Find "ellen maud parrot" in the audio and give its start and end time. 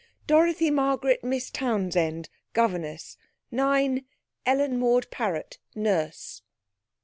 4.47-5.59